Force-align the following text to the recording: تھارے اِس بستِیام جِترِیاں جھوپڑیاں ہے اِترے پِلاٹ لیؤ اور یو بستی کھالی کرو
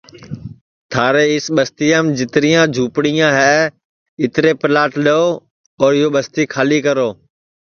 تھارے 0.91 1.23
اِس 1.33 1.45
بستِیام 1.55 2.05
جِترِیاں 2.17 2.65
جھوپڑیاں 2.73 3.31
ہے 3.39 3.55
اِترے 4.23 4.51
پِلاٹ 4.61 4.91
لیؤ 5.05 5.27
اور 5.81 5.91
یو 6.01 6.07
بستی 6.15 6.43
کھالی 6.53 6.79
کرو 6.85 7.09